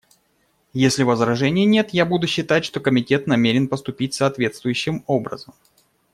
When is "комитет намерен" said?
2.79-3.67